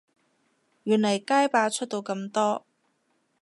[0.83, 2.65] 原來街霸出到咁多